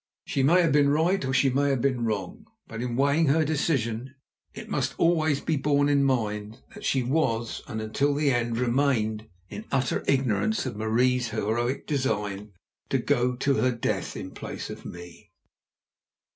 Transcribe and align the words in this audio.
She 0.25 0.41
may 0.41 0.63
have 0.63 0.71
been 0.71 0.89
right, 0.89 1.23
or 1.23 1.31
she 1.31 1.51
may 1.51 1.69
have 1.69 1.81
been 1.81 2.05
wrong, 2.05 2.47
but 2.67 2.81
in 2.81 2.95
weighing 2.95 3.27
her 3.27 3.45
decision 3.45 4.15
it 4.51 4.67
must 4.67 4.95
always 4.97 5.41
be 5.41 5.57
borne 5.57 5.89
in 5.89 6.03
mind 6.03 6.59
that 6.73 6.83
she 6.83 7.03
was, 7.03 7.61
and 7.67 7.79
until 7.79 8.15
the 8.15 8.31
end 8.31 8.57
remained, 8.57 9.27
in 9.47 9.65
utter 9.71 10.03
ignorance 10.07 10.65
of 10.65 10.75
Marie's 10.75 11.29
heroic 11.29 11.85
design 11.85 12.53
to 12.89 12.97
go 12.97 13.35
to 13.35 13.53
her 13.57 13.69
death 13.69 14.17
in 14.17 14.31
place 14.31 14.71
of 14.71 14.85
me. 14.85 15.29